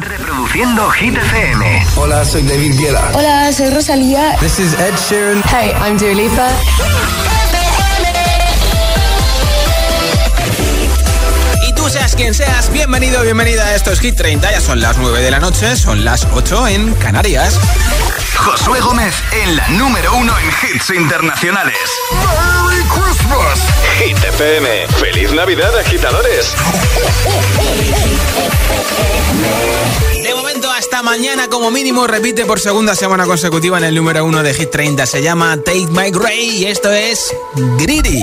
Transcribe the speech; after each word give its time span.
Reproduciendo 0.00 0.88
Hit 0.92 1.14
FM. 1.14 1.86
Hola, 1.96 2.24
soy 2.24 2.42
David 2.42 2.74
Guetta. 2.78 3.10
Hola, 3.12 3.52
soy 3.52 3.68
Rosalía. 3.68 4.34
This 4.40 4.58
is 4.58 4.72
Ed 4.72 4.94
Sheeran. 4.96 5.42
Hey, 5.44 5.74
I'm 5.78 5.98
Dua 5.98 6.14
Lipa. 6.14 6.48
Y 11.68 11.72
tú 11.74 11.86
seas 11.90 12.14
quien 12.14 12.32
seas, 12.32 12.72
bienvenido, 12.72 13.20
bienvenida 13.22 13.66
a 13.66 13.74
estos 13.74 14.00
Hit 14.00 14.16
30. 14.16 14.50
Ya 14.50 14.60
son 14.60 14.80
las 14.80 14.96
9 14.96 15.20
de 15.20 15.30
la 15.30 15.38
noche, 15.38 15.76
son 15.76 16.02
las 16.02 16.26
8 16.32 16.68
en 16.68 16.94
Canarias. 16.94 17.58
Josué 18.36 18.80
Gómez 18.80 19.14
en 19.32 19.56
la 19.56 19.68
número 19.68 20.14
uno 20.14 20.32
en 20.38 20.48
hits 20.48 20.90
internacionales. 20.90 21.76
¡Merry 22.12 22.82
Christmas! 22.88 23.60
Hit 23.98 24.16
FM. 24.16 24.86
¡Feliz 24.98 25.32
Navidad, 25.32 25.76
agitadores! 25.78 26.54
De 30.22 30.34
momento 30.34 30.70
hasta 30.70 31.02
mañana 31.02 31.48
como 31.48 31.70
mínimo 31.70 32.06
repite 32.06 32.44
por 32.46 32.60
segunda 32.60 32.94
semana 32.94 33.26
consecutiva 33.26 33.78
en 33.78 33.84
el 33.84 33.94
número 33.94 34.24
uno 34.24 34.42
de 34.42 34.54
Hit 34.54 34.70
30. 34.70 35.06
Se 35.06 35.22
llama 35.22 35.56
Take 35.56 35.88
My 35.90 36.10
Gray 36.10 36.58
y 36.58 36.66
esto 36.66 36.90
es 36.92 37.34
Greedy. 37.78 38.22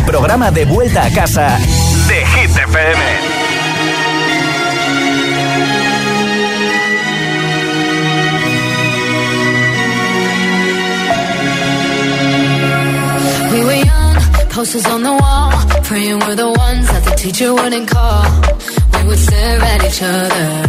El 0.00 0.06
programa 0.06 0.50
de 0.50 0.64
vuelta 0.64 1.04
a 1.04 1.10
casa 1.10 1.58
de 2.08 2.26
Hit 2.26 2.50
FM. 2.56 3.00
Posters 14.50 14.86
on 14.86 15.02
the 15.02 15.12
wall, 15.12 15.52
praying 15.84 16.18
we're 16.18 16.34
the 16.34 16.48
ones 16.48 16.86
that 16.88 17.04
the 17.04 17.14
teacher 17.16 17.54
wouldn't 17.54 17.88
call. 17.88 18.24
We 18.94 19.08
would 19.08 19.18
stare 19.18 19.60
at 19.60 19.84
each 19.84 20.02
other, 20.02 20.68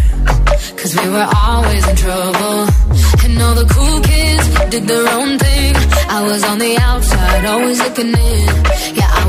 cause 0.78 0.96
we 0.96 1.09
were 1.09 1.28
always 1.36 1.88
in 1.90 1.96
trouble. 1.96 2.68
And 3.25 3.41
all 3.41 3.56
the 3.56 3.68
cool 3.74 4.00
kids 4.02 4.70
did 4.70 4.88
their 4.88 5.08
own 5.09 5.40
thing. 5.40 5.75
I 6.08 6.22
was 6.24 6.44
on 6.44 6.59
the 6.59 6.78
outside, 6.78 7.46
always 7.46 7.80
looking 7.80 8.14
in. 8.14 9.01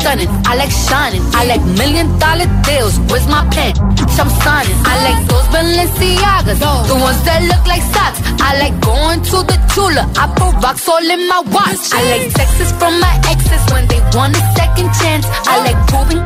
stunning, 0.00 0.28
I 0.46 0.54
like 0.54 0.70
shining, 0.70 1.22
I 1.34 1.44
like 1.44 1.62
million 1.76 2.08
dollar 2.18 2.46
deals. 2.64 2.98
Where's 3.10 3.26
my 3.26 3.46
pen? 3.50 3.74
I'm 4.18 4.30
signing. 4.42 4.74
I 4.82 4.94
like 5.06 5.20
those 5.30 5.46
Balenciagas, 5.54 6.58
the 6.58 6.96
ones 6.98 7.22
that 7.22 7.40
look 7.46 7.64
like 7.70 7.82
socks. 7.94 8.18
I 8.42 8.58
like 8.58 8.74
going 8.82 9.22
to 9.30 9.38
the 9.46 9.56
Tula. 9.70 10.10
I 10.18 10.26
put 10.34 10.58
rocks 10.58 10.88
all 10.88 10.98
in 10.98 11.22
my 11.28 11.40
watch. 11.54 11.78
I 11.94 12.02
like 12.10 12.34
texts 12.34 12.72
from 12.82 12.98
my 12.98 13.14
exes 13.30 13.62
when 13.70 13.86
they 13.86 14.02
want 14.18 14.34
a 14.34 14.42
second 14.58 14.90
chance. 14.98 15.26
I 15.46 15.62
like 15.62 15.78
proving 15.86 16.18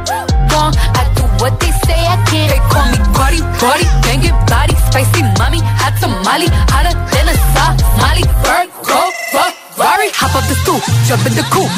wrong. 0.48 0.72
I 0.96 1.04
do 1.16 1.24
what 1.36 1.60
they 1.60 1.72
say 1.84 2.00
I 2.00 2.16
can't. 2.32 2.48
They 2.48 2.62
call 2.72 2.86
me 2.88 2.98
Cardi, 3.12 3.40
Cardi, 3.60 3.84
banging 4.08 4.38
body, 4.48 4.74
spicy 4.88 5.20
mommy, 5.36 5.60
hot 5.60 5.92
tamale, 6.00 6.48
hotter 6.72 6.96
than 7.12 7.28
a 7.28 7.36
Somali. 7.52 8.24
Bird, 8.40 8.68
go, 8.88 9.00
fuck. 9.76 9.90
Hop 10.22 10.34
up 10.34 10.44
the 10.46 10.56
stoop, 10.62 10.82
jump 11.06 11.24
in 11.26 11.34
the 11.34 11.44
coop. 11.50 11.70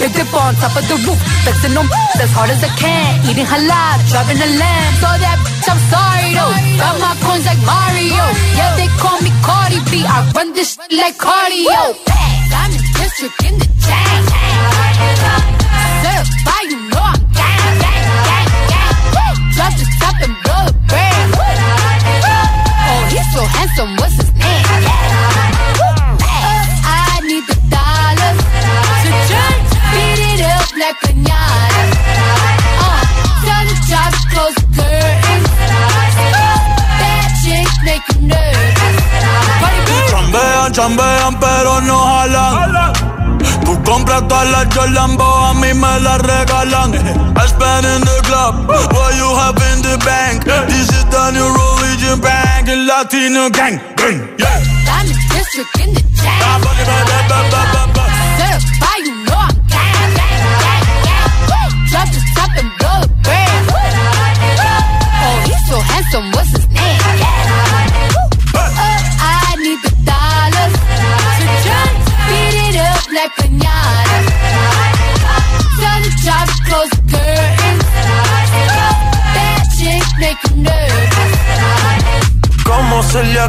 Big 0.00 0.12
dip 0.12 0.32
on 0.34 0.54
top 0.56 0.76
of 0.76 0.84
the 0.88 0.96
roof, 1.06 1.18
flexing 1.44 1.74
them 1.74 1.88
as 2.20 2.30
hard 2.32 2.50
as 2.50 2.62
I 2.62 2.70
can. 2.76 3.24
Eating 3.28 3.46
halal, 3.46 3.96
driving 4.10 4.40
a 4.40 4.48
lamb. 4.58 4.92
So 5.00 5.08
that 5.08 5.38
bitch, 5.44 5.68
I'm 5.68 5.80
sorry 5.92 6.28
though. 6.36 6.52
Got 6.80 6.94
my 7.00 7.12
coins 7.24 7.46
like 7.46 7.60
Mario. 7.64 8.24
Yeah, 8.56 8.76
they 8.76 8.88
call 9.00 9.18
me 9.20 9.30
Cardi 9.44 9.80
B. 9.90 10.04
I 10.04 10.24
run 10.34 10.52
this 10.52 10.74
shit 10.74 10.92
like 10.92 11.16
cardio. 11.16 11.96
Diamond 12.50 12.84
district 12.96 13.38
in 13.44 13.54
the 13.60 13.68
chain. 13.84 14.20
Certified, 16.02 16.68
you 16.72 16.80
know 16.90 17.04
I'm 17.04 17.20
gang, 17.32 17.76
gang, 17.80 18.06
gang, 18.28 18.48
gang. 18.72 19.36
Drop 19.54 19.72
the 19.76 19.86
top 20.00 20.16
and 20.24 20.36
blow 20.44 20.62
the 20.68 20.74
brand. 20.88 21.30
Oh, 21.36 23.00
he's 23.12 23.26
so 23.32 23.42
handsome, 23.44 23.92
what's 23.96 24.16
his 24.16 24.30
Chambean, 40.08 40.72
chambean, 40.72 41.40
pero 41.40 41.80
no 41.80 41.98
jalan. 41.98 42.92
Tú 43.64 43.82
compras 43.82 44.28
todas 44.28 44.48
las 44.50 44.66
Jordan, 44.72 45.16
a 45.20 45.54
mí 45.54 45.74
me 45.74 46.00
las 46.00 46.20
regalan. 46.20 46.94
I 46.94 47.46
spend 47.48 47.86
in 47.86 48.00
the 48.02 48.22
club, 48.22 48.68
what 48.68 49.14
you 49.16 49.34
have 49.34 49.58
in 49.72 49.82
the 49.82 49.98
bank. 50.04 50.44
This 50.44 50.88
is 50.88 51.04
the 51.06 51.32
new 51.32 51.48
religion 51.48 52.20
bank, 52.20 52.68
el 52.68 52.86
Latino 52.86 53.50
gang. 53.50 53.80
gang 53.96 54.36
yeah. 54.38 54.62
Diamond 54.84 55.18
district 55.32 55.80
in 55.80 55.94
the 55.94 56.00
chain. 56.14 56.46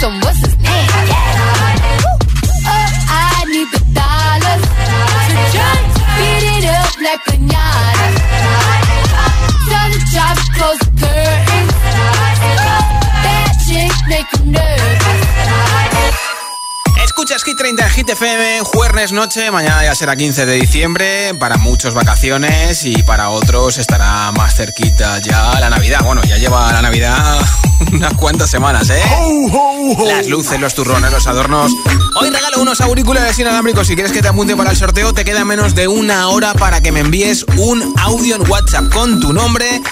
some 0.00 0.20
what's 0.20 0.47
30 17.58 17.84
de 17.84 17.90
Hit 17.90 18.08
FM, 18.08 18.60
jueves 18.60 19.10
noche, 19.10 19.50
mañana 19.50 19.82
ya 19.82 19.92
será 19.96 20.14
15 20.14 20.46
de 20.46 20.54
diciembre, 20.54 21.34
para 21.34 21.56
muchos 21.56 21.92
vacaciones 21.92 22.84
y 22.84 23.02
para 23.02 23.30
otros 23.30 23.78
estará 23.78 24.30
más 24.30 24.54
cerquita 24.54 25.18
ya 25.18 25.58
la 25.58 25.68
Navidad. 25.68 26.04
Bueno, 26.04 26.22
ya 26.22 26.36
lleva 26.36 26.72
la 26.72 26.82
Navidad 26.82 27.36
unas 27.92 28.14
cuantas 28.14 28.48
semanas, 28.48 28.88
¿eh? 28.90 29.02
Las 30.06 30.28
luces, 30.28 30.60
los 30.60 30.72
turrones, 30.74 31.10
los 31.10 31.26
adornos. 31.26 31.72
Hoy 32.20 32.30
regalo 32.30 32.62
unos 32.62 32.80
auriculares 32.80 33.36
inalámbricos. 33.40 33.88
Si 33.88 33.96
quieres 33.96 34.12
que 34.12 34.22
te 34.22 34.28
apunte 34.28 34.54
para 34.54 34.70
el 34.70 34.76
sorteo, 34.76 35.12
te 35.12 35.24
queda 35.24 35.44
menos 35.44 35.74
de 35.74 35.88
una 35.88 36.28
hora 36.28 36.54
para 36.54 36.80
que 36.80 36.92
me 36.92 37.00
envíes 37.00 37.44
un 37.56 37.92
audio 37.98 38.36
en 38.36 38.48
WhatsApp 38.48 38.88
con 38.92 39.18
tu 39.18 39.32
nombre 39.32 39.82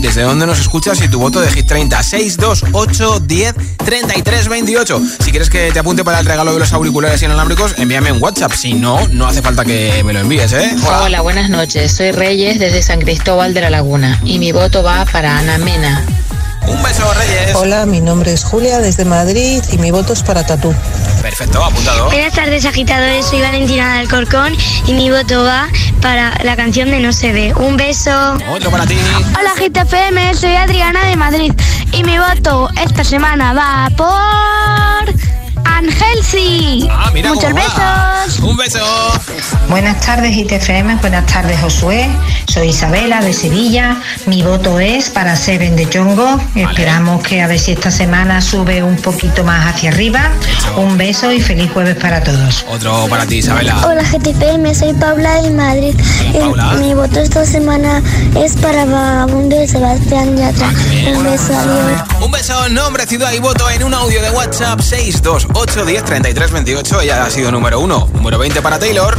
desde 0.00 0.22
dónde 0.22 0.46
nos 0.46 0.58
escuchas 0.58 1.00
y 1.02 1.08
tu 1.08 1.18
voto 1.18 1.40
de 1.40 1.50
Hit 1.50 1.66
30 1.66 2.02
628 2.02 3.20
10 3.20 3.54
33 3.84 4.48
28. 4.48 5.02
Si 5.20 5.30
quieres 5.30 5.50
que 5.50 5.70
te 5.72 5.78
apunte 5.78 6.04
para 6.04 6.20
el 6.20 6.26
regalo 6.26 6.52
de 6.52 6.58
los 6.58 6.72
auriculares 6.72 7.22
inalámbricos, 7.22 7.74
envíame 7.78 8.12
un 8.12 8.22
WhatsApp. 8.22 8.52
Si 8.52 8.74
no, 8.74 9.06
no 9.08 9.26
hace 9.26 9.42
falta 9.42 9.64
que 9.64 10.02
me 10.04 10.12
lo 10.12 10.20
envíes, 10.20 10.52
¿eh? 10.52 10.76
Hola, 11.02 11.20
buenas 11.20 11.50
noches. 11.50 11.92
Soy 11.92 12.12
Reyes 12.12 12.58
desde 12.58 12.82
San 12.82 13.00
Cristóbal 13.00 13.54
de 13.54 13.60
la 13.62 13.70
Laguna 13.70 14.20
y 14.24 14.38
mi 14.38 14.52
voto 14.52 14.82
va 14.82 15.04
para 15.06 15.38
Ana 15.38 15.58
Mena. 15.58 16.04
Un 16.66 16.82
beso, 16.82 17.12
Reyes. 17.14 17.54
Hola, 17.54 17.86
mi 17.86 18.00
nombre 18.00 18.32
es 18.32 18.44
Julia 18.44 18.78
desde 18.78 19.04
Madrid 19.04 19.62
y 19.70 19.78
mi 19.78 19.90
voto 19.90 20.12
es 20.12 20.22
para 20.22 20.44
Tatú. 20.44 20.74
Perfecto, 21.22 21.64
apuntado. 21.64 22.06
Buenas 22.06 22.32
tardes, 22.32 22.64
agitadores. 22.64 23.26
Soy 23.26 23.40
Valentina 23.40 23.98
del 23.98 24.08
Corcón 24.08 24.54
y 24.86 24.92
mi 24.92 25.10
voto 25.10 25.44
va 25.44 25.68
para 26.00 26.32
la 26.42 26.56
canción 26.56 26.90
de 26.90 27.00
No 27.00 27.12
se 27.12 27.32
ve. 27.32 27.54
Un 27.54 27.76
beso. 27.76 28.36
Otro 28.50 28.70
para 28.70 28.86
ti. 28.86 28.96
Hola, 29.38 29.52
GTFM. 29.56 30.34
Soy 30.34 30.54
Adriana 30.56 31.04
de 31.04 31.16
Madrid 31.16 31.52
y 31.92 32.02
mi 32.04 32.18
voto 32.18 32.68
esta 32.82 33.04
semana 33.04 33.52
va 33.52 33.88
por. 33.96 35.26
Ángel 35.64 36.24
sí. 36.24 36.88
Ah, 36.90 37.10
mira 37.12 37.34
Muchos 37.34 37.52
besos. 37.52 38.38
Un 38.40 38.56
beso. 38.56 38.78
Buenas 39.68 40.00
tardes, 40.00 40.34
ITFM. 40.36 40.96
Buenas 40.96 41.26
tardes, 41.26 41.60
Josué. 41.60 42.08
Soy 42.56 42.68
Isabela 42.68 43.20
de 43.20 43.34
Sevilla. 43.34 44.00
Mi 44.24 44.42
voto 44.42 44.80
es 44.80 45.10
para 45.10 45.36
Seven 45.36 45.76
de 45.76 45.90
Chongo. 45.90 46.40
Esperamos 46.54 47.22
que 47.22 47.42
a 47.42 47.46
ver 47.48 47.58
si 47.58 47.72
esta 47.72 47.90
semana 47.90 48.40
sube 48.40 48.82
un 48.82 48.96
poquito 48.96 49.44
más 49.44 49.66
hacia 49.66 49.90
arriba. 49.90 50.30
Un 50.78 50.96
beso 50.96 51.30
y 51.30 51.42
feliz 51.42 51.70
jueves 51.70 51.96
para 51.96 52.24
todos. 52.24 52.64
Otro 52.70 53.08
para 53.10 53.26
ti, 53.26 53.36
Isabela. 53.36 53.86
Hola, 53.86 54.02
GTPM. 54.02 54.74
Soy 54.74 54.94
Paula 54.94 55.42
de 55.42 55.50
Madrid. 55.50 55.94
Hola, 56.32 56.64
Paula. 56.64 56.72
Mi 56.80 56.94
voto 56.94 57.20
esta 57.20 57.44
semana 57.44 58.02
es 58.42 58.56
para 58.56 58.86
Vagabundo 58.86 59.54
de 59.54 59.68
Sebastián 59.68 60.38
Yatra. 60.38 60.70
Un 61.14 61.24
beso, 61.24 61.54
adiós. 61.54 62.02
Un 62.22 62.30
beso, 62.30 62.68
nombre, 62.70 63.06
ciudad 63.06 63.32
y 63.34 63.38
voto 63.38 63.68
en 63.68 63.84
un 63.84 63.92
audio 63.92 64.22
de 64.22 64.30
WhatsApp 64.30 64.80
628 64.80 65.84
10 65.84 66.04
33 66.04 66.50
28. 66.52 67.00
Ella 67.02 67.26
ha 67.26 67.30
sido 67.30 67.52
número 67.52 67.80
uno. 67.80 68.08
Número 68.14 68.38
20 68.38 68.62
para 68.62 68.78
Taylor. 68.78 69.18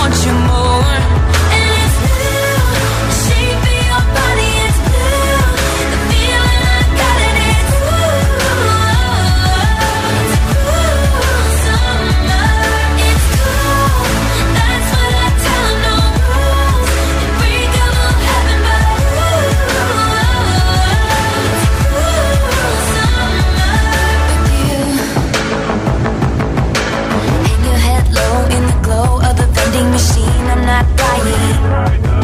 Right 31.23 32.01
now. 32.01 32.20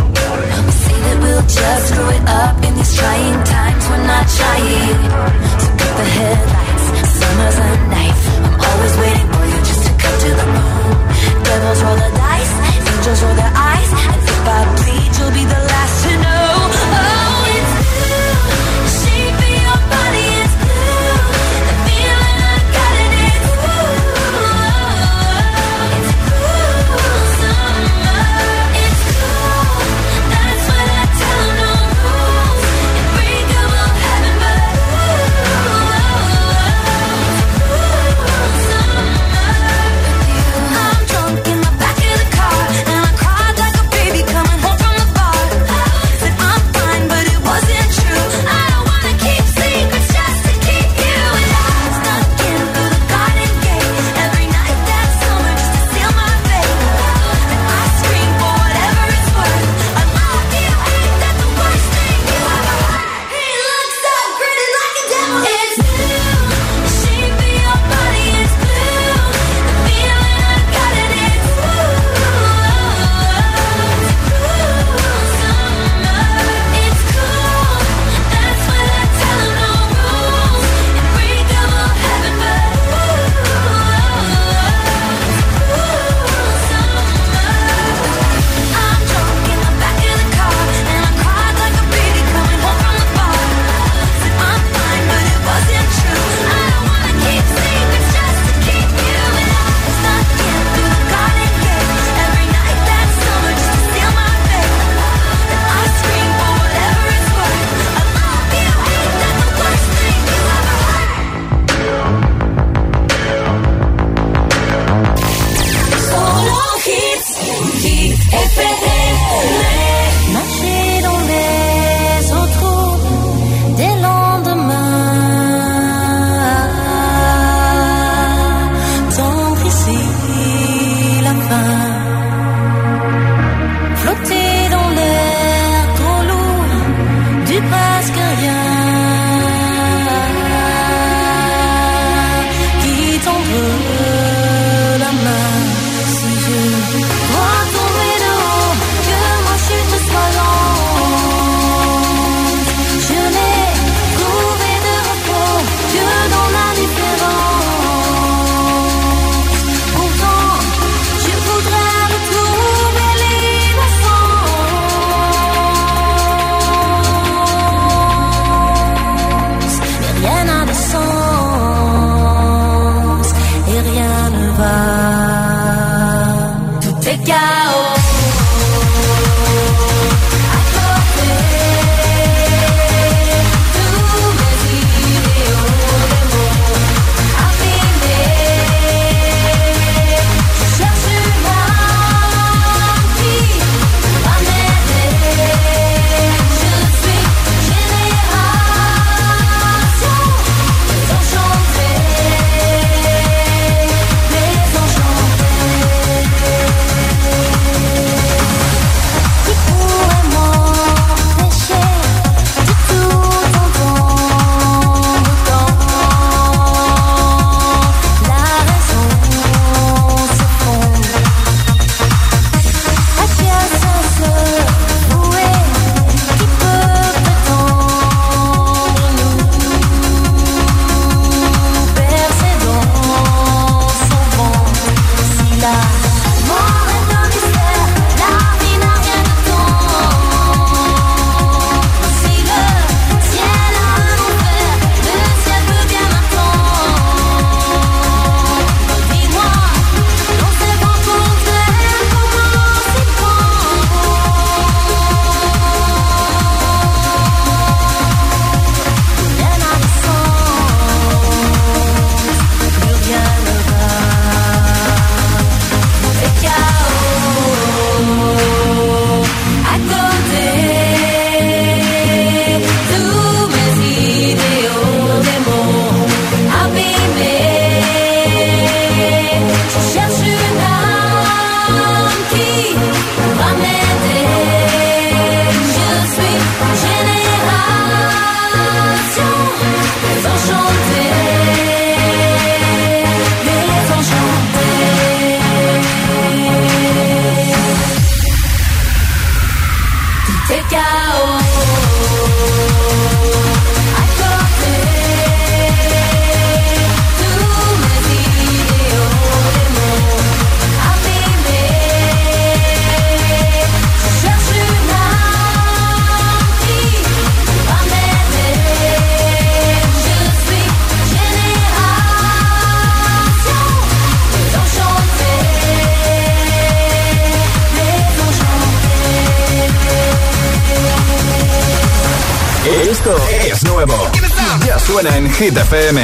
Hit 335.47 335.55
FM. 335.55 335.95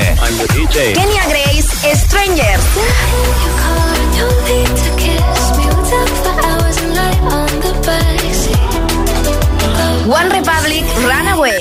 Kenya 0.71 1.23
Grace, 1.27 1.67
Strangers. 1.99 2.63
One 10.07 10.29
Republic, 10.29 10.85
Runaway. 11.03 11.59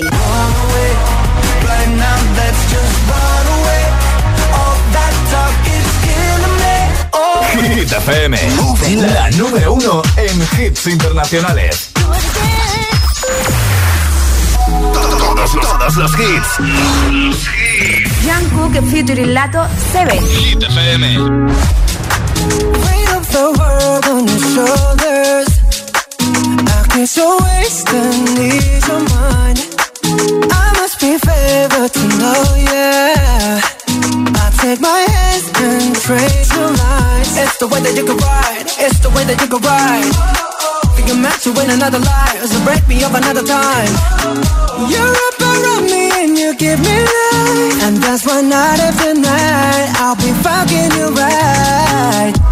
Hit 7.74 7.92
FM, 7.92 8.38
la 9.12 9.30
número 9.32 9.72
uno 9.72 10.02
en 10.16 10.40
hits 10.56 10.86
internacionales. 10.86 11.91
Todos 15.82 15.96
los, 15.96 16.12
hits. 16.14 16.58
Jungkook 18.22 18.80
featuring 18.88 19.34
Lato 19.34 19.66
7. 19.92 20.16
Hit 20.16 20.62
FM. 20.62 21.02
Weight 22.84 23.12
of 23.16 23.26
the 23.32 23.50
world 23.58 24.04
on 24.06 24.28
your 24.28 24.38
shoulders. 24.54 25.48
I 26.20 26.86
guess 26.94 27.16
you're 27.16 27.36
wasting 27.42 28.38
ease 28.38 28.86
your 28.86 29.00
mind. 29.10 29.58
I 30.52 30.72
must 30.78 31.00
be 31.00 31.18
favored 31.18 31.92
to 31.92 32.06
know, 32.16 32.44
yeah. 32.58 33.60
I 34.38 34.50
take 34.60 34.80
my 34.80 35.00
hands 35.10 35.50
and 35.56 35.96
trace 35.96 36.54
your 36.54 36.70
lines. 36.70 37.36
It's 37.38 37.58
the 37.58 37.66
way 37.66 37.80
that 37.80 37.96
you 37.96 38.04
can 38.04 38.18
ride. 38.18 38.66
It's 38.78 39.00
the 39.00 39.10
way 39.10 39.24
that 39.24 39.40
you 39.40 39.48
can 39.48 39.60
ride. 39.60 40.51
Think 40.94 41.10
I'm 41.10 41.22
meant 41.22 41.40
to 41.42 41.52
win 41.52 41.70
another 41.70 41.98
life, 41.98 42.44
so 42.44 42.58
break 42.64 42.86
me 42.88 43.02
up 43.04 43.14
another 43.14 43.42
time. 43.42 43.92
You're 44.92 45.16
up 45.28 45.40
around 45.40 45.84
me 45.84 46.10
and 46.22 46.38
you 46.38 46.54
give 46.54 46.80
me 46.80 46.96
life, 47.00 47.82
and 47.82 47.96
that's 47.96 48.26
why 48.26 48.40
night 48.42 48.80
after 48.80 49.14
night 49.14 49.88
I'll 49.96 50.16
be 50.16 50.32
fucking 50.44 50.90
you 50.98 51.08
right. 51.14 52.51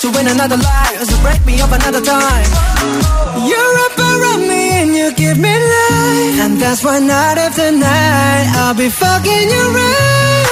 To 0.00 0.08
win 0.12 0.28
another 0.28 0.56
life. 0.56 0.96
So 1.04 1.20
break 1.20 1.44
me 1.44 1.60
up 1.60 1.72
another 1.72 2.00
time. 2.00 2.48
You're 3.44 3.76
up 3.84 3.98
around 3.98 4.48
me 4.48 4.80
and 4.80 4.94
you 4.96 5.12
give 5.12 5.36
me 5.36 5.52
life. 5.52 6.40
And 6.40 6.56
that's 6.58 6.82
why 6.82 7.00
night 7.00 7.36
after 7.36 7.70
night 7.70 8.46
I'll 8.56 8.72
be 8.74 8.88
fucking 8.88 9.46
you 9.54 9.64
right. 9.76 10.46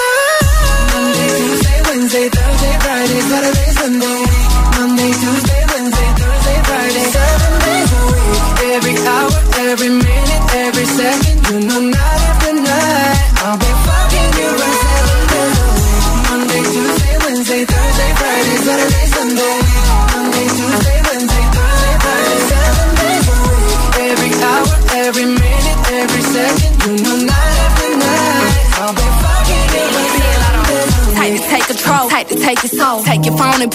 Monday, 0.93 1.29
Tuesday, 1.39 1.81
Wednesday, 1.89 2.29
Thursday, 2.29 2.75
Friday, 2.85 3.21
Saturday, 3.31 3.78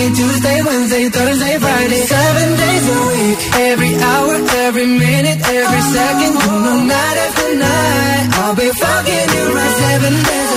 Monday, 0.00 0.16
Tuesday, 0.16 0.62
Wednesday, 0.62 1.08
Thursday, 1.10 1.58
Friday, 1.58 2.02
seven 2.06 2.56
days 2.56 2.84
a 2.88 3.00
week. 3.12 3.38
Every 3.68 3.94
hour, 3.96 4.34
every 4.64 4.86
minute, 4.86 5.40
every 5.44 5.82
second, 5.92 6.34
know, 6.64 6.84
night 6.88 7.16
after 7.26 7.54
night, 7.56 8.28
I'll 8.40 8.54
be 8.56 8.68
fucking 8.70 9.28
you 9.36 9.44
right 9.52 9.74
seven 9.84 10.14
days 10.24 10.49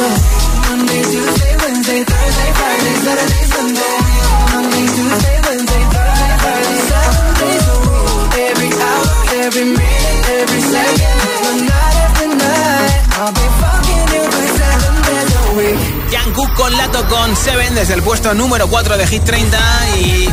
Jungkook 16.33 16.53
con 16.55 16.75
Lato 16.77 17.07
con 17.07 17.35
Seven 17.35 17.75
desde 17.75 17.93
el 17.93 18.01
puesto 18.01 18.33
número 18.33 18.67
4 18.67 18.97
de 18.97 19.07
Hit 19.07 19.23
30 19.23 19.57
y 19.99 20.29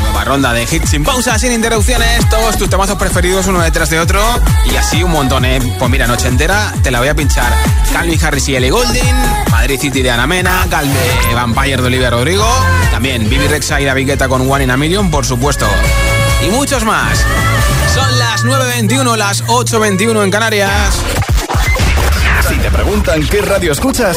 nueva 0.00 0.24
ronda 0.24 0.52
de 0.52 0.64
hits 0.64 0.90
sin 0.90 1.04
pausa, 1.04 1.38
sin 1.38 1.52
interrupciones, 1.52 2.28
todos 2.28 2.56
tus 2.56 2.68
temazos 2.68 2.96
preferidos 2.96 3.46
uno 3.46 3.60
detrás 3.60 3.90
de 3.90 4.00
otro 4.00 4.20
y 4.64 4.74
así 4.76 5.02
un 5.02 5.12
montón, 5.12 5.44
¿eh? 5.44 5.60
Pues 5.78 5.90
mira, 5.90 6.06
noche 6.06 6.26
entera 6.26 6.74
te 6.82 6.90
la 6.90 6.98
voy 6.98 7.08
a 7.08 7.14
pinchar. 7.14 7.52
Calvin 7.92 8.18
Harris 8.22 8.48
y 8.48 8.56
Ellie 8.56 8.70
Goulding, 8.70 9.14
Madrid 9.50 9.78
City 9.80 10.02
de 10.02 10.10
Ana 10.10 10.26
Mena, 10.26 10.66
Gal 10.68 10.88
Vampire 11.34 11.80
de 11.80 11.86
Olivia 11.86 12.10
Rodrigo, 12.10 12.46
también 12.90 13.28
Bibi 13.28 13.46
Rexa 13.46 13.80
y 13.80 13.84
David 13.84 14.08
Guetta 14.08 14.28
con 14.28 14.50
One 14.50 14.64
in 14.64 14.70
a 14.70 14.76
Million, 14.76 15.10
por 15.10 15.24
supuesto. 15.24 15.66
Y 16.44 16.50
muchos 16.50 16.84
más. 16.84 17.24
Son 17.94 18.18
las 18.18 18.44
9.21, 18.44 19.16
las 19.16 19.44
8.21 19.44 20.24
en 20.24 20.30
Canarias. 20.30 20.94
Si 22.48 22.56
te 22.56 22.70
preguntan 22.70 23.24
qué 23.28 23.42
radio 23.42 23.70
escuchas, 23.70 24.16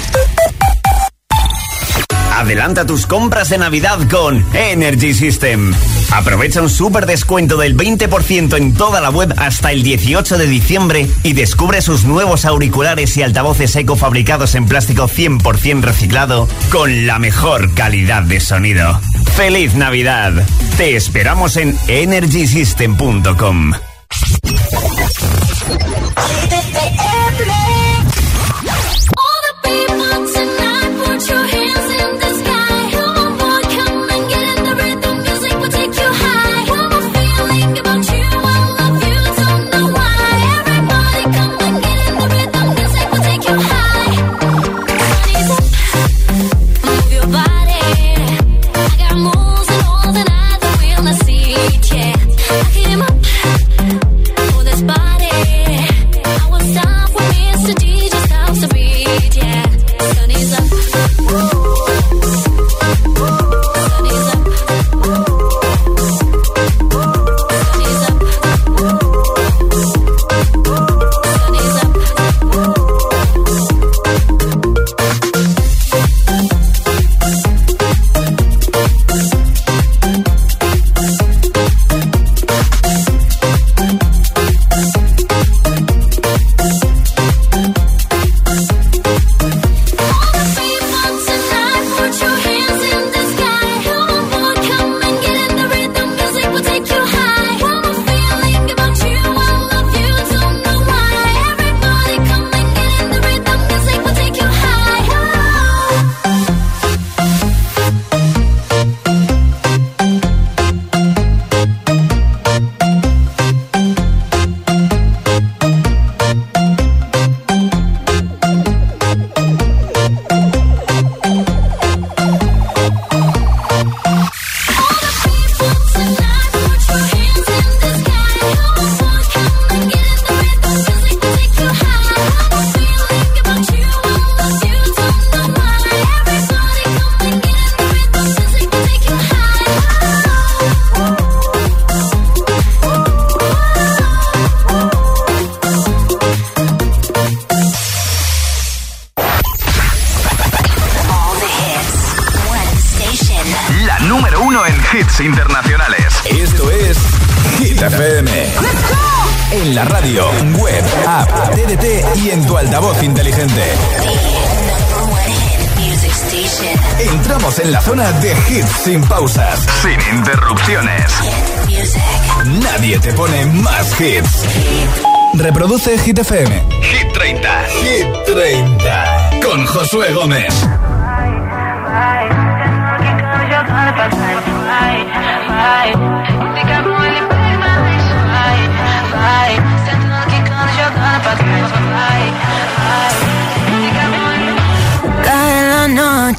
Adelanta 2.41 2.87
tus 2.87 3.05
compras 3.05 3.49
de 3.49 3.59
Navidad 3.59 3.99
con 4.09 4.43
Energy 4.55 5.13
System. 5.13 5.71
Aprovecha 6.09 6.59
un 6.63 6.71
súper 6.71 7.05
descuento 7.05 7.55
del 7.55 7.77
20% 7.77 8.57
en 8.57 8.73
toda 8.73 8.99
la 8.99 9.11
web 9.11 9.31
hasta 9.37 9.71
el 9.71 9.83
18 9.83 10.39
de 10.39 10.47
diciembre 10.47 11.07
y 11.21 11.33
descubre 11.33 11.83
sus 11.83 12.03
nuevos 12.03 12.45
auriculares 12.45 13.15
y 13.15 13.21
altavoces 13.21 13.75
eco 13.75 13.95
fabricados 13.95 14.55
en 14.55 14.65
plástico 14.65 15.07
100% 15.07 15.81
reciclado 15.81 16.47
con 16.71 17.05
la 17.05 17.19
mejor 17.19 17.75
calidad 17.75 18.23
de 18.23 18.39
sonido. 18.39 18.99
¡Feliz 19.35 19.75
Navidad! 19.75 20.33
Te 20.77 20.95
esperamos 20.95 21.57
en 21.57 21.77
energysystem.com. 21.87 23.73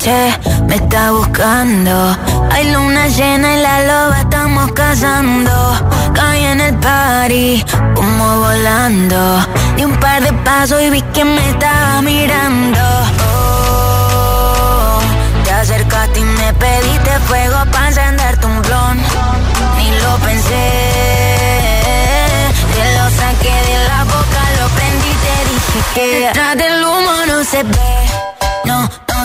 noche 0.02 0.38
me 0.66 0.74
está 0.76 1.12
buscando. 1.12 2.16
Hay 2.50 2.72
luna 2.72 3.06
llena 3.06 3.54
y 3.54 3.62
la 3.62 3.82
loba 3.82 4.20
estamos 4.20 4.72
cazando. 4.72 5.52
Caí 6.14 6.44
en 6.44 6.60
el 6.60 6.74
party, 6.76 7.64
como 7.94 8.38
volando. 8.38 9.46
Di 9.76 9.84
un 9.84 9.96
par 10.00 10.22
de 10.22 10.32
pasos 10.44 10.82
y 10.82 10.90
vi 10.90 11.02
que 11.14 11.24
me 11.24 11.50
estaba 11.50 12.02
mirando. 12.02 12.80
Oh, 13.28 15.00
te 15.44 15.52
acercaste 15.52 16.20
y 16.20 16.24
me 16.24 16.52
pediste 16.54 17.10
fuego 17.28 17.58
para 17.70 17.88
encenderte 17.88 18.46
un 18.46 18.62
blon. 18.62 18.98
Ni 19.76 19.90
lo 20.00 20.16
pensé. 20.18 20.70
Te 22.74 22.84
lo 22.98 23.10
saqué 23.20 23.54
de 23.70 23.88
la 23.88 24.04
boca, 24.04 24.42
lo 24.60 24.68
prendí 24.76 25.08
y 25.08 25.18
te 25.24 25.36
dije 25.50 25.80
que 25.94 26.26
detrás 26.26 26.56
del 26.56 26.84
humo 26.84 27.14
no 27.28 27.44
se 27.44 27.62
ve. 27.62 27.92
No 28.64 29.01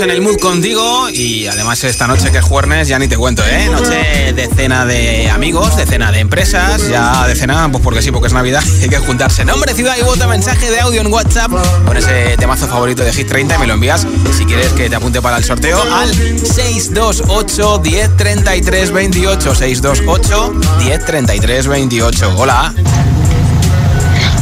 en 0.00 0.10
el 0.10 0.20
mood 0.20 0.38
contigo 0.38 1.08
y 1.10 1.46
además 1.46 1.82
esta 1.82 2.06
noche 2.06 2.30
que 2.30 2.38
es 2.38 2.44
jueves 2.44 2.86
ya 2.88 2.98
ni 2.98 3.08
te 3.08 3.16
cuento, 3.16 3.42
¿eh? 3.46 3.68
Noche 3.70 4.32
de 4.32 4.48
cena 4.54 4.84
de 4.84 5.28
amigos, 5.30 5.76
de 5.76 5.86
cena 5.86 6.12
de 6.12 6.20
empresas, 6.20 6.88
ya 6.88 7.26
de 7.26 7.34
cena, 7.34 7.68
pues 7.70 7.82
porque 7.82 8.02
sí, 8.02 8.10
porque 8.12 8.28
es 8.28 8.32
Navidad, 8.32 8.62
hay 8.82 8.88
que 8.88 8.98
juntarse. 8.98 9.44
Nombre, 9.44 9.74
ciudad 9.74 9.96
y 9.98 10.02
vota, 10.02 10.26
mensaje 10.26 10.70
de 10.70 10.80
audio 10.80 11.00
en 11.00 11.12
WhatsApp 11.12 11.50
con 11.84 11.96
ese 11.96 12.36
temazo 12.38 12.68
favorito 12.68 13.02
de 13.02 13.12
Hit 13.12 13.28
30 13.28 13.56
y 13.56 13.58
me 13.58 13.66
lo 13.66 13.74
envías 13.74 14.06
si 14.36 14.44
quieres 14.44 14.72
que 14.72 14.88
te 14.88 14.96
apunte 14.96 15.20
para 15.20 15.38
el 15.38 15.44
sorteo 15.44 15.82
al 15.92 16.14
628 16.14 17.78
10 17.78 18.16
33 18.16 18.90
28 18.92 19.54
628 19.54 20.54
10 20.80 21.04
33 21.04 21.66
28. 21.66 22.34
Hola. 22.36 22.74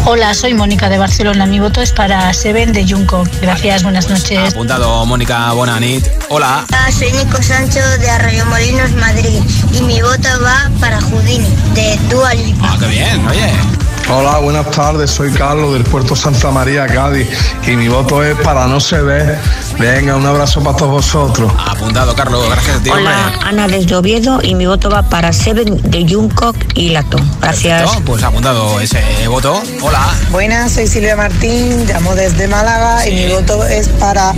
Hola, 0.09 0.35
soy 0.35 0.55
Mónica 0.55 0.89
de 0.89 0.99
Barcelona. 0.99 1.47
Mi 1.47 1.59
voto 1.59 1.81
es 1.81 1.91
para 1.91 2.33
Seven 2.33 2.73
de 2.73 2.89
Junco. 2.89 3.25
Gracias, 3.43 3.83
buenas 3.83 4.09
noches. 4.09 4.55
Apuntado 4.55 5.05
Mónica 5.05 5.53
Bonanit. 5.53 6.07
Hola. 6.29 6.65
Hola, 6.69 6.93
soy 6.93 7.11
Nico 7.11 7.43
Sancho 7.43 7.81
de 7.99 8.09
Arroyomolinos, 8.09 8.93
Madrid. 8.93 9.41
Y 9.73 9.81
mi 9.83 10.01
voto 10.01 10.29
va 10.45 10.71
para 10.79 11.01
Houdini, 11.01 11.49
de 11.75 11.99
Dua 12.09 12.33
Lipa. 12.35 12.69
Ah, 12.71 12.77
qué 12.79 12.87
bien, 12.87 13.27
oye. 13.27 13.86
Hola, 14.09 14.39
buenas 14.39 14.71
tardes. 14.71 15.11
Soy 15.11 15.33
Carlos 15.33 15.73
del 15.73 15.83
puerto 15.83 16.15
Santa 16.15 16.53
María, 16.53 16.87
Cádiz. 16.87 17.27
Y 17.67 17.73
mi 17.73 17.89
voto 17.89 18.23
es 18.23 18.37
para 18.39 18.67
no 18.69 18.79
se 18.79 19.03
ve. 19.03 19.37
Venga, 19.81 20.15
un 20.15 20.25
abrazo 20.25 20.63
para 20.63 20.77
todos 20.77 20.93
vosotros. 20.93 21.53
Apuntado, 21.67 22.15
Carlos. 22.15 22.49
Gracias, 22.49 22.83
tío. 22.85 22.93
Hola, 22.95 23.33
Ana 23.45 23.67
desde 23.67 23.97
Oviedo 23.97 24.39
y 24.43 24.55
mi 24.55 24.67
voto 24.67 24.91
va 24.91 25.03
para 25.03 25.33
Seven 25.33 25.91
de 25.91 26.07
Jungkook 26.09 26.57
y 26.75 26.91
Lato. 26.91 27.19
Gracias. 27.41 27.83
Perfecto, 27.83 28.05
Pues 28.05 28.23
apuntado 28.23 28.81
ese 28.81 29.03
voto. 29.27 29.61
Hola. 29.83 30.15
Buenas, 30.31 30.73
soy 30.73 30.87
Silvia 30.87 31.17
Martín, 31.17 31.85
llamo 31.87 32.15
desde 32.15 32.47
Málaga 32.47 33.09
y 33.09 33.15
mi 33.15 33.33
voto 33.33 33.65
es 33.65 33.89
para 33.89 34.33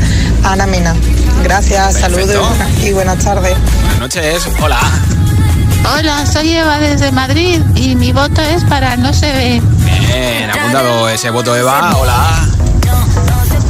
Ana 0.45 0.67
Mena. 0.67 0.95
Gracias, 1.43 1.99
Perfecto. 1.99 2.33
saludos 2.33 2.49
y 2.83 2.93
buenas 2.93 3.23
tardes. 3.23 3.55
Buenas 3.83 4.01
noches. 4.01 4.49
Hola. 4.63 4.79
Hola, 5.97 6.27
soy 6.27 6.55
Eva 6.55 6.79
desde 6.79 7.11
Madrid 7.13 7.61
y 7.75 7.95
mi 7.95 8.13
voto 8.13 8.43
es 8.43 8.63
para 8.65 8.97
No 8.97 9.13
se 9.13 9.33
ve. 9.33 9.63
Bien, 9.85 10.51
apuntado 10.51 11.09
ese 11.09 11.31
voto, 11.31 11.57
Eva. 11.57 11.97
Hola. 11.97 12.47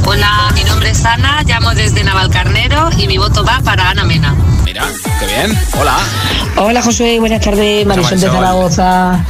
Hola, 0.05 0.51
mi 0.53 0.63
nombre 0.63 0.89
es 0.89 1.05
Ana, 1.05 1.43
llamo 1.43 1.73
desde 1.73 2.03
Navalcarnero 2.03 2.89
y 2.97 3.07
mi 3.07 3.17
voto 3.17 3.43
va 3.43 3.61
para 3.63 3.89
Ana 3.89 4.03
Mena. 4.03 4.35
Mira, 4.65 4.83
qué 5.19 5.25
bien. 5.25 5.57
Hola. 5.79 5.97
Hola 6.57 6.81
Josué, 6.81 7.19
buenas 7.19 7.41
tardes, 7.41 7.85
Marisol 7.85 8.19
de. 8.19 8.27
Zaragoza. 8.27 9.23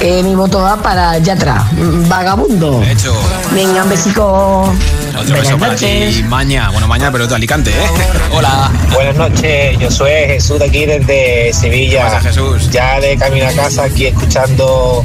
Eh, 0.00 0.22
mi 0.22 0.34
voto 0.34 0.60
va 0.60 0.76
para 0.76 1.18
Yatra, 1.18 1.64
vagabundo. 2.08 2.82
Hecho. 2.82 3.14
Venga, 3.52 3.82
un 3.82 3.88
besico. 3.88 4.74
Otro 5.16 5.26
Buenas 5.36 5.42
beso 5.46 5.58
para 5.58 5.72
noches. 5.72 6.16
ti, 6.16 6.22
Maña. 6.24 6.70
Bueno, 6.70 6.88
Maña, 6.88 7.10
pero 7.12 7.26
de 7.26 7.34
Alicante, 7.34 7.70
¿eh? 7.70 7.88
Hola. 8.32 8.70
Buenas 8.92 9.16
noches, 9.16 9.78
yo 9.78 9.90
soy 9.90 10.10
Jesús 10.10 10.58
de 10.58 10.64
aquí 10.66 10.86
desde 10.86 11.52
Sevilla. 11.52 12.04
pasa, 12.04 12.20
Jesús? 12.20 12.70
Ya 12.70 13.00
de 13.00 13.16
camino 13.16 13.46
a 13.46 13.52
casa 13.52 13.84
aquí 13.84 14.06
escuchando 14.06 15.04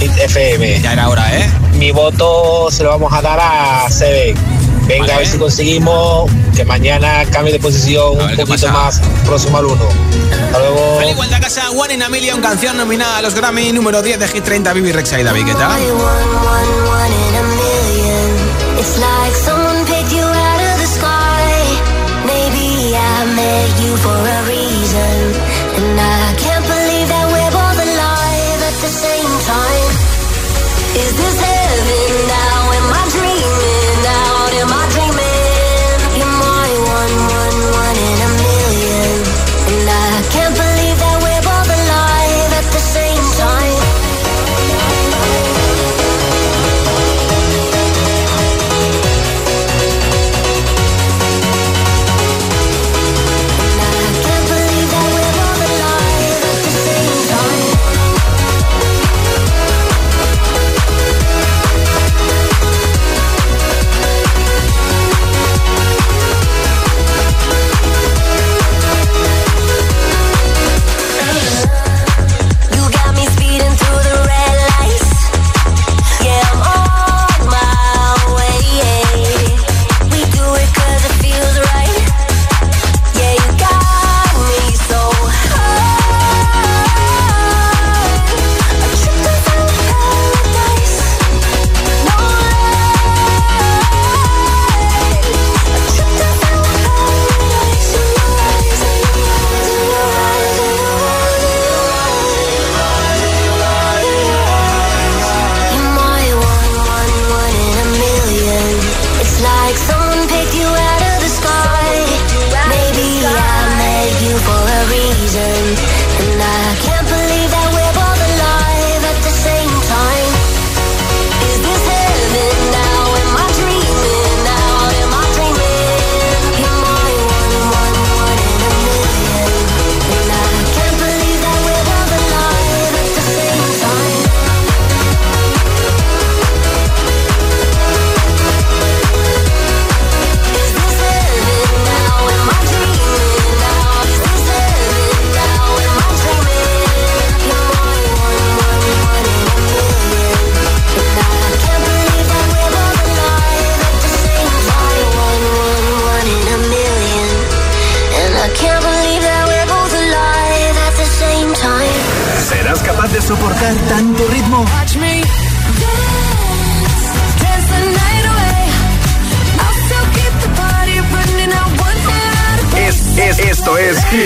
Hit 0.00 0.10
FM. 0.16 0.80
Ya 0.80 0.92
era 0.92 1.08
hora, 1.08 1.38
¿eh? 1.38 1.48
Mi 1.74 1.92
voto 1.92 2.68
se 2.70 2.82
lo 2.82 2.90
vamos 2.90 3.12
a 3.12 3.22
dar 3.22 3.38
a 3.40 3.86
Seven. 3.90 4.36
Venga, 4.86 5.14
a 5.14 5.18
ver 5.18 5.26
si 5.26 5.38
conseguimos 5.38 6.30
que 6.54 6.62
mañana 6.64 7.24
cambie 7.30 7.52
de 7.54 7.58
posición 7.58 8.20
un 8.20 8.36
poquito 8.36 8.68
más 8.68 9.00
próximo 9.24 9.56
al 9.56 9.64
1. 9.64 9.82
Hasta 10.46 10.58
luego. 10.58 10.98
Feliz 10.98 11.16
vuelta 11.16 11.36
a 11.36 11.40
casa, 11.40 11.70
One 11.70 11.94
in 11.94 12.02
a 12.02 12.08
Million, 12.10 12.40
canción 12.42 12.76
nominada 12.76 13.16
a 13.18 13.22
los 13.22 13.34
Grammy, 13.34 13.72
número 13.72 14.02
10 14.02 14.18
de 14.18 14.28
Hit 14.28 14.44
30, 14.44 14.72
Bibi 14.74 14.92
Rexa 14.92 15.18
y 15.18 15.22
David 15.22 15.46
Guetta. 15.46 15.70
It's 18.86 18.98
like 19.00 19.32
someone 19.32 19.86
picked 19.86 20.12
you 20.12 20.20
out 20.20 20.60
of 20.68 20.76
the 20.82 20.90
sky. 20.98 21.48
Maybe 22.26 22.94
I 22.94 23.16
met 23.40 23.72
you 23.82 23.96
for 23.96 24.18
a 24.36 24.40
reason. 24.52 25.23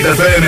FM. 0.08 0.47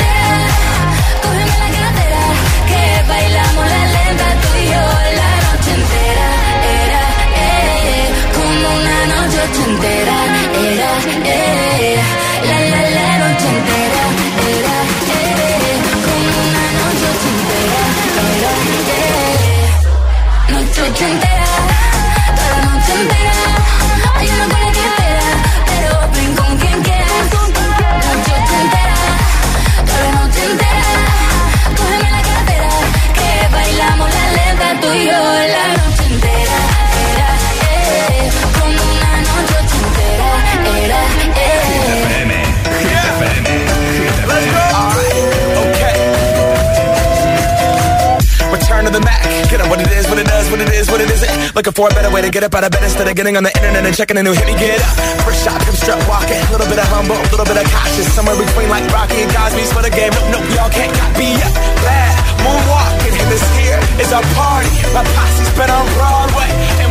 Looking 51.71 51.87
for 51.87 51.87
a 51.87 51.95
better 51.95 52.11
way 52.11 52.19
to 52.19 52.27
get 52.27 52.43
up 52.43 52.51
out 52.51 52.67
of 52.67 52.71
bed 52.75 52.83
instead 52.83 53.07
of 53.07 53.15
getting 53.15 53.39
on 53.39 53.47
the 53.47 53.53
internet 53.55 53.87
and 53.87 53.95
checking 53.95 54.19
a 54.19 54.23
new 54.23 54.35
hit. 54.35 54.43
Me 54.43 54.59
get 54.59 54.83
up. 54.83 54.91
First 55.23 55.47
shot, 55.47 55.55
come 55.63 55.71
strut 55.71 56.03
walking. 56.03 56.35
A 56.35 56.51
little 56.51 56.67
bit 56.67 56.75
of 56.75 56.87
humble, 56.91 57.15
a 57.15 57.31
little 57.31 57.47
bit 57.47 57.55
of 57.55 57.63
cautious. 57.71 58.11
Somewhere 58.11 58.35
between 58.35 58.67
like 58.67 58.83
Rocky 58.91 59.23
and 59.23 59.31
Cosby's 59.31 59.71
for 59.71 59.79
the 59.79 59.87
game. 59.87 60.11
Nope, 60.11 60.35
nope, 60.35 60.47
y'all 60.51 60.67
can't 60.67 60.91
copy 60.91 61.31
yet. 61.31 61.47
Bad 61.79 62.11
moonwalking, 62.43 63.15
and 63.15 63.27
this 63.31 63.45
here 63.55 63.79
is 64.03 64.11
our 64.11 64.25
party. 64.35 64.67
My 64.91 65.07
posse's 65.15 65.47
been 65.55 65.71
on 65.71 65.87
Broadway, 65.95 66.51
and 66.83 66.90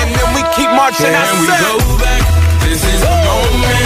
and 0.00 0.08
then 0.14 0.28
we 0.34 0.42
keep 0.54 0.70
marching. 0.70 1.10
Can 1.10 1.40
we 1.40 1.46
go 1.46 1.98
back? 1.98 2.22
This 2.62 2.82
is 2.82 3.00
the 3.00 3.08
moment. 3.08 3.85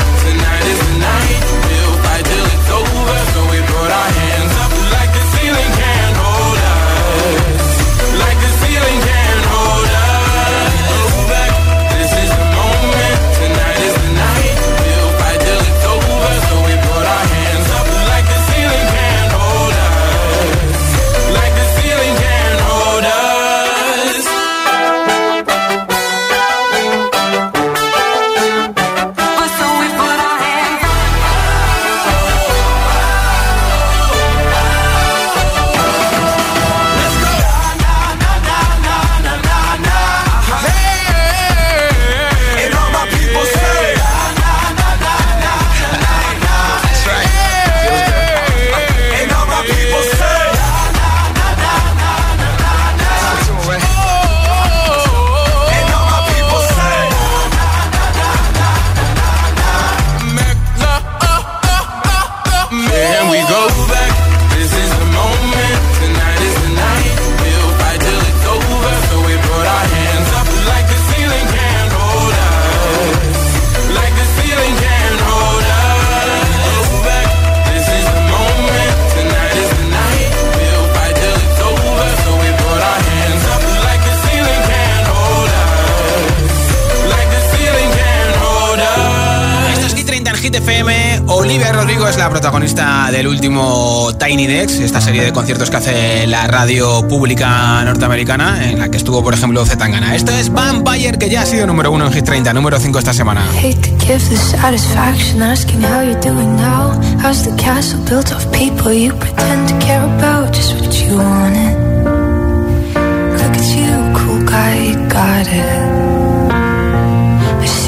Tiny 94.25 94.47
Dex, 94.47 94.79
esta 94.81 95.01
serie 95.01 95.25
de 95.25 95.33
conciertos 95.33 95.71
que 95.71 95.77
hace 95.79 96.27
la 96.27 96.47
radio 96.47 97.09
pública 97.09 97.83
norteamericana, 97.85 98.71
en 98.71 98.79
la 98.79 98.91
que 98.91 98.99
estuvo, 98.99 99.23
por 99.23 99.33
ejemplo, 99.33 99.65
Zetangana. 99.65 100.15
Esto 100.15 100.31
es 100.33 100.53
Vampire, 100.53 101.17
que 101.19 101.31
ya 101.31 101.43
ha 101.43 101.47
sido 101.47 101.67
número 101.67 101.91
uno 101.91 102.07
en 102.07 102.13
Hit 102.13 102.25
30, 102.27 102.53
número 102.53 102.79
5 102.79 102.99
esta 102.99 103.15
semana. 103.15 103.47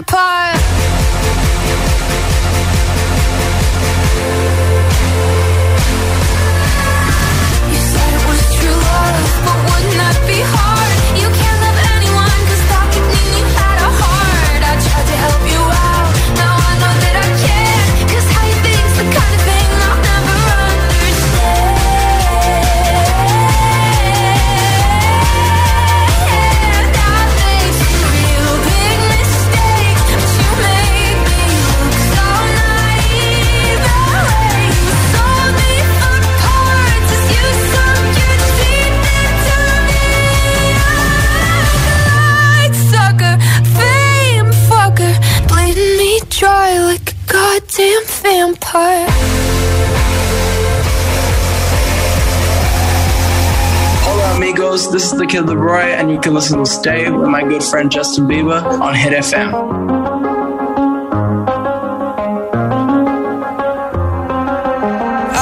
vampire. 0.00 0.39
Apart. 48.70 49.10
Hola 54.06 54.36
amigos, 54.36 54.90
this 54.92 55.12
is 55.12 55.18
the 55.18 55.26
Kid 55.26 55.46
Leroy, 55.46 55.90
and 55.98 56.10
you 56.10 56.20
can 56.20 56.34
listen 56.34 56.58
to 56.58 56.66
Stay 56.66 57.10
with 57.10 57.28
my 57.28 57.42
good 57.42 57.62
friend 57.62 57.90
Justin 57.90 58.26
Bieber 58.26 58.62
on 58.80 58.94
Hit 58.94 59.12
FM. 59.12 59.50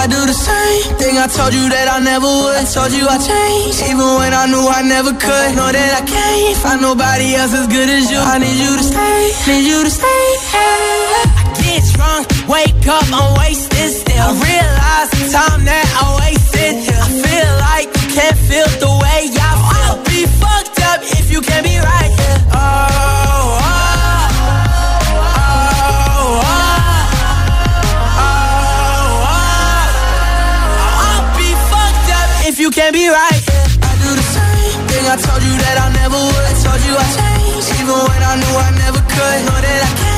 I 0.00 0.06
do 0.08 0.20
the 0.24 0.32
same 0.32 0.96
thing 0.96 1.18
I 1.18 1.26
told 1.26 1.52
you 1.52 1.68
that 1.68 1.88
I 1.92 1.98
never 2.00 2.26
would. 2.26 2.56
I 2.56 2.64
told 2.64 2.92
you 2.92 3.04
I 3.08 3.18
changed, 3.18 3.82
even 3.90 4.08
when 4.16 4.32
I 4.32 4.46
knew 4.46 4.64
I 4.64 4.82
never 4.82 5.12
could. 5.12 5.48
Know 5.56 5.70
that 5.70 5.92
I 6.00 6.04
can't 6.06 6.56
find 6.56 6.80
nobody 6.80 7.34
else 7.34 7.52
as 7.52 7.66
good 7.66 7.88
as 7.88 8.10
you. 8.10 8.18
I 8.18 8.38
need 8.38 8.56
you 8.56 8.72
to 8.76 8.84
stay, 8.84 9.52
need 9.52 9.66
you 9.68 9.84
to 9.84 9.90
stay. 9.90 10.24
I 10.54 11.58
get 11.60 11.84
drunk, 11.92 12.37
wake 12.48 12.86
up, 12.88 13.04
I'm 13.12 13.36
wasted 13.38 13.92
still. 13.92 14.16
I 14.16 14.32
realize 14.32 15.10
the 15.12 15.28
time 15.30 15.64
that 15.68 15.86
I 16.00 16.16
wasted. 16.24 16.74
I 16.88 17.08
feel 17.22 17.50
like 17.68 17.88
you 17.92 18.08
can't 18.16 18.38
feel 18.48 18.68
the 18.80 18.88
way 19.04 19.28
I 19.28 19.52
feel. 19.68 19.92
I'll 19.92 20.00
be 20.08 20.24
fucked 20.40 20.80
up 20.90 21.00
if 21.04 21.30
you 21.30 21.40
can't 21.44 21.64
be 21.64 21.76
right 21.76 22.10
here. 22.18 22.40
Oh, 22.56 22.58
oh, 22.58 23.68
oh, 25.28 26.40
oh. 28.16 28.48
I'll 31.04 31.28
be 31.36 31.52
fucked 31.68 32.10
up 32.16 32.28
if 32.48 32.56
you 32.58 32.70
can't 32.72 32.94
be 32.96 33.06
right. 33.08 33.42
I 33.84 33.92
do 34.00 34.10
the 34.16 34.24
same 34.24 34.80
thing 34.88 35.04
I 35.04 35.16
told 35.20 35.42
you 35.44 35.54
that 35.68 35.76
I 35.84 35.86
never 36.00 36.16
would. 36.16 36.44
I 36.48 36.54
told 36.64 36.80
you 36.88 36.96
I 36.96 37.06
changed, 37.12 37.68
even 37.76 37.98
when 38.08 38.22
I 38.24 38.34
knew 38.40 38.54
I 38.56 38.70
never 38.80 39.00
could. 39.04 39.38
Know 39.44 39.60
that 39.60 39.80
I 39.84 39.92
can't 40.00 40.17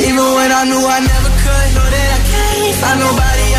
Even 0.00 0.28
when 0.34 0.50
I 0.52 0.64
knew 0.64 0.80
I 0.80 0.98
never 1.00 1.32
could. 1.42 1.68
Know 1.76 1.88
that 1.94 2.08
I 2.16 2.20
can't 2.30 2.76
find 2.80 2.98
nobody 3.00 3.49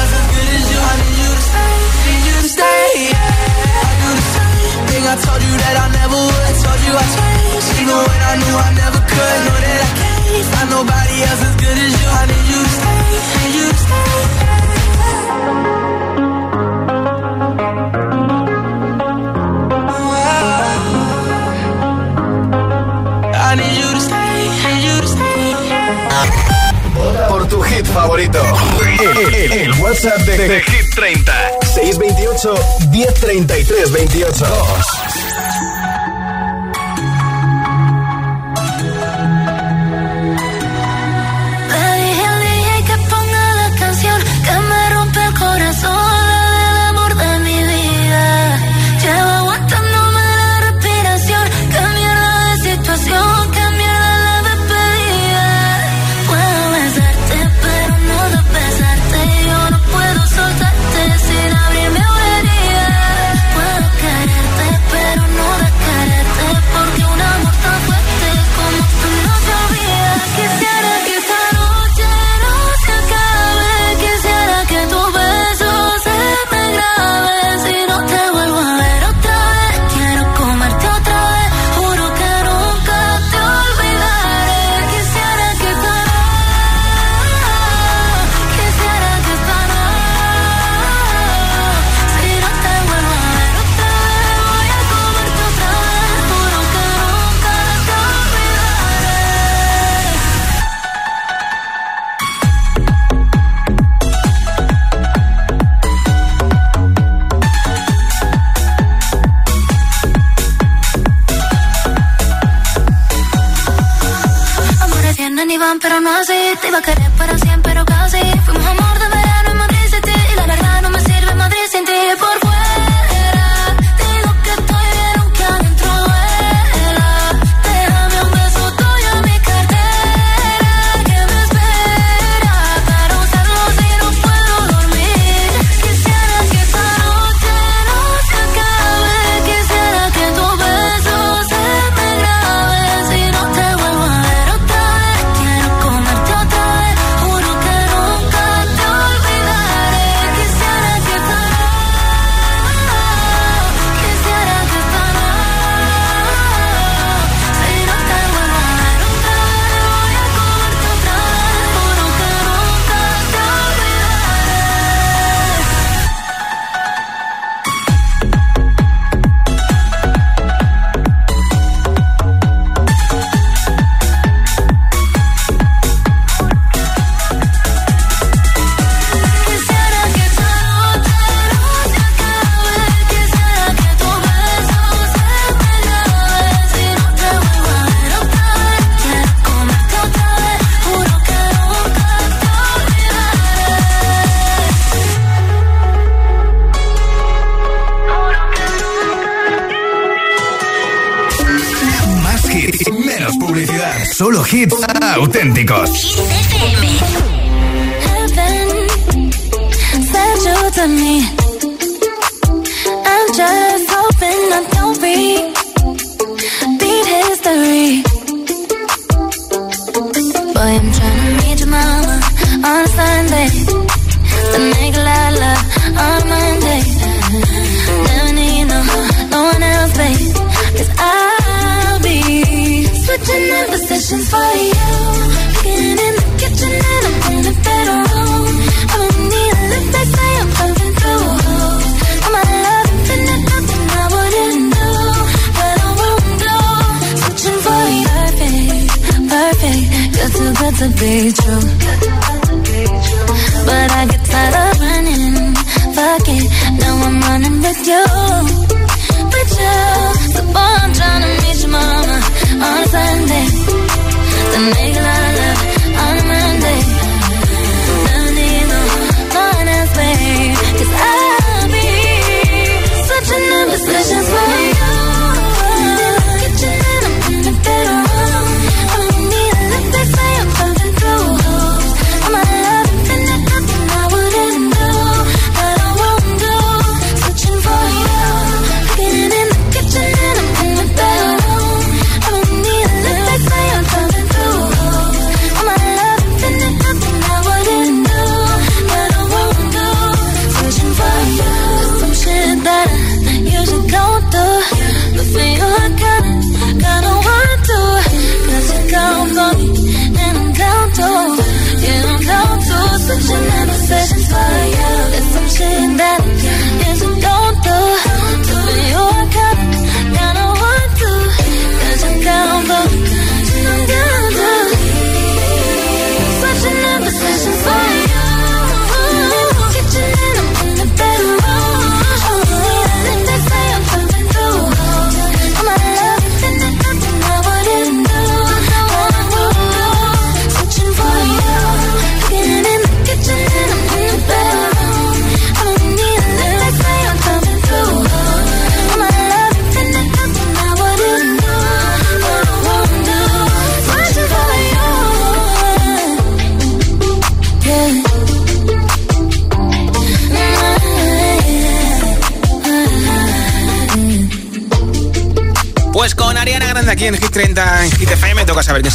I 23.34 23.55
need 23.55 23.78
you 23.78 23.91
to 23.91 23.99
stay, 23.99 24.49
Por 27.28 27.47
tu 27.49 27.62
hit 27.64 27.86
favorito. 27.88 28.39
El, 29.51 29.74
WhatsApp 29.82 30.20
de, 30.22 30.62
Hit 30.62 30.95
30. 30.95 31.34
628 31.74 32.53
1033 32.91 33.91
28. 33.91 35.01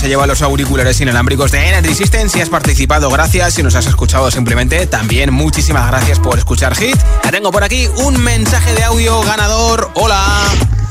se 0.06 0.10
lleva 0.10 0.28
los 0.28 0.40
auriculares 0.40 1.00
inalámbricos 1.00 1.50
de 1.50 1.68
Energy 1.68 1.92
System. 1.92 2.28
Si 2.28 2.40
has 2.40 2.48
participado, 2.48 3.10
gracias. 3.10 3.54
Si 3.54 3.64
nos 3.64 3.74
has 3.74 3.86
escuchado 3.86 4.30
simplemente, 4.30 4.86
también 4.86 5.32
muchísimas 5.32 5.88
gracias 5.88 6.20
por 6.20 6.38
escuchar 6.38 6.76
Hit. 6.76 6.96
Ya 7.24 7.32
tengo 7.32 7.50
por 7.50 7.64
aquí 7.64 7.88
un 8.04 8.16
mensaje 8.22 8.72
de 8.74 8.84
audio 8.84 9.20
ganador. 9.22 9.90
Hola. 9.94 10.24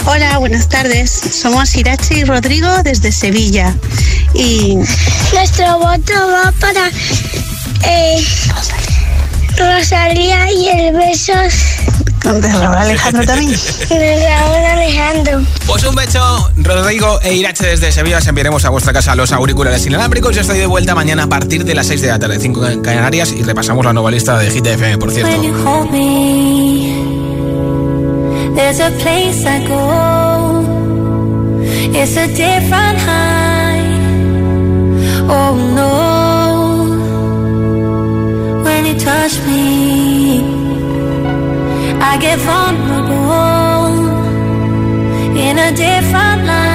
Hola, 0.05 0.37
buenas 0.39 0.67
tardes. 0.67 1.11
Somos 1.11 1.73
Irachi 1.77 2.15
y 2.15 2.23
Rodrigo 2.25 2.67
desde 2.83 3.13
Sevilla. 3.13 3.73
Y 4.33 4.75
nuestro 5.33 5.79
voto 5.79 6.13
va 6.13 6.51
para 6.59 6.89
eh, 7.85 8.21
Rosalía 9.57 10.51
y 10.51 10.67
el 10.67 10.93
besos 10.93 11.53
de 12.33 12.51
Raúl 12.51 12.75
Alejandro 12.75 13.25
también. 13.25 13.51
De 13.89 14.27
Raúl 14.27 14.65
Alejandro. 14.65 15.41
Pues 15.67 15.83
un 15.83 15.95
beso, 15.95 16.51
Rodrigo 16.57 17.19
e 17.21 17.35
Irache 17.35 17.67
desde 17.67 17.91
Sevilla. 17.91 18.17
Os 18.17 18.27
enviaremos 18.27 18.65
a 18.65 18.69
vuestra 18.69 18.93
casa 18.93 19.15
los 19.15 19.31
auriculares 19.31 19.85
inalámbricos. 19.85 20.33
Yo 20.35 20.41
estoy 20.41 20.57
de 20.57 20.65
vuelta 20.65 20.95
mañana 20.95 21.23
a 21.23 21.27
partir 21.27 21.63
de 21.63 21.75
las 21.75 21.87
6 21.87 22.01
de 22.01 22.07
la 22.07 22.19
tarde, 22.19 22.39
5 22.39 22.67
en 22.67 22.81
Canarias, 22.81 23.31
y 23.31 23.43
repasamos 23.43 23.85
la 23.85 23.93
nueva 23.93 24.09
lista 24.11 24.37
de 24.39 24.49
Hit 24.49 24.65
FM, 24.65 24.97
por 24.97 25.11
cierto. 25.11 25.41
There's 28.55 28.79
a 28.79 28.89
place 28.91 29.45
I 29.45 29.67
go. 29.67 30.63
It's 31.93 32.15
a 32.15 32.27
different 32.27 32.97
high. 32.99 33.83
Oh 35.27 35.55
no. 35.75 35.91
When 38.63 38.85
you 38.85 38.95
touch 38.97 39.37
me. 39.45 40.54
I 42.07 42.17
get 42.17 42.37
vulnerable 42.39 43.95
in 45.35 45.57
a 45.57 45.71
different 45.75 46.45
light. 46.45 46.74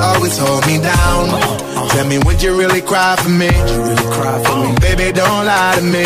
Always 0.00 0.36
hold 0.38 0.66
me 0.66 0.78
down? 0.78 1.28
Tell 1.90 2.06
me, 2.06 2.18
would 2.18 2.42
you 2.42 2.56
really 2.56 2.80
cry 2.82 3.16
for 3.16 3.28
me? 3.28 3.50
Baby, 4.80 5.12
don't 5.12 5.44
lie 5.44 5.74
to 5.76 5.82
me. 5.82 6.04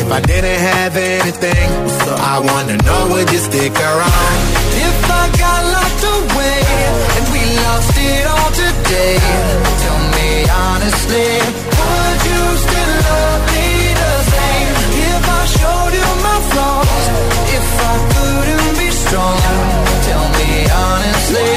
If 0.00 0.08
I 0.10 0.20
didn't 0.20 0.60
have 0.72 0.96
anything, 0.96 1.68
I 2.32 2.38
wanna 2.48 2.76
know, 2.86 3.00
would 3.12 3.30
you 3.30 3.38
stick 3.38 3.72
around? 3.72 4.36
If 4.88 4.98
I 5.20 5.24
got 5.42 5.60
locked 5.76 6.04
away 6.18 6.60
and 7.16 7.24
we 7.34 7.42
lost 7.64 7.94
it 7.96 8.24
all 8.34 8.50
today, 8.62 9.16
tell 9.82 10.00
me 10.16 10.30
honestly, 10.66 11.30
would 11.78 12.20
you 12.30 12.42
still 12.64 12.92
love 13.08 13.42
me 13.54 13.68
the 14.02 14.14
same? 14.34 14.74
If 15.08 15.22
I 15.38 15.42
showed 15.58 15.92
you 16.00 16.08
my 16.26 16.38
flaws, 16.50 17.04
if 17.56 17.68
I 17.90 17.94
couldn't 18.14 18.72
be 18.80 18.88
strong, 19.04 19.38
tell 20.06 20.26
me 20.38 20.50
honestly, 20.84 21.52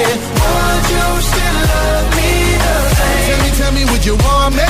Tell 3.65 3.73
me, 3.73 3.83
would 3.85 4.05
you 4.05 4.15
want 4.17 4.53
me? 4.55 4.61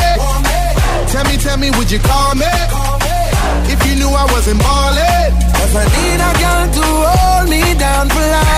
Tell 1.12 1.26
me, 1.26 1.36
tell 1.36 1.58
me, 1.58 1.70
would 1.72 1.92
you 1.92 2.00
call 2.00 2.34
me? 2.34 2.48
If 3.68 3.86
you 3.86 3.96
knew 4.00 4.08
I 4.08 4.24
wasn't 4.32 4.62
ballin'. 4.62 5.36
If 5.66 5.76
I 5.76 5.84
need 5.96 6.20
a 6.30 6.32
girl 6.40 6.66
to 6.78 6.86
hold 7.12 7.50
me 7.50 7.62
down 7.76 8.08
for 8.08 8.26
life. 8.36 8.56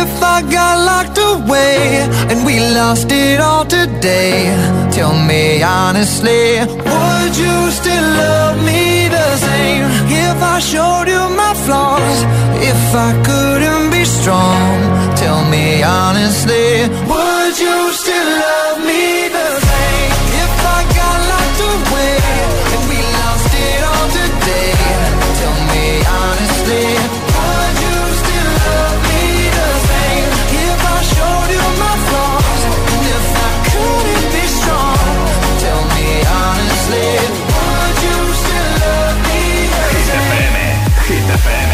If 0.00 0.22
I 0.22 0.42
got 0.42 0.74
locked 0.90 1.18
away 1.18 2.06
and 2.30 2.46
we 2.46 2.60
lost 2.60 3.10
it 3.10 3.40
all 3.40 3.64
today, 3.64 4.54
tell 4.92 5.14
me 5.30 5.60
honestly, 5.60 6.60
would 6.62 7.34
you 7.36 7.56
still 7.72 8.08
love 8.22 8.62
me 8.64 9.08
the 9.08 9.36
same? 9.38 9.86
If 10.06 10.40
I 10.40 10.60
showed 10.60 11.08
you 11.08 11.28
my 11.36 11.52
flaws 11.68 12.18
if 12.72 12.82
I 13.08 13.10
couldn't 13.28 13.90
be 13.90 14.04
strong? 14.04 14.76
Tell 15.22 15.42
me 15.54 15.82
honestly, 15.82 16.68
would 17.10 17.54
you 17.64 17.76
still 18.00 18.30
love 18.44 18.78
me? 18.88 19.08
happen. 41.44 41.67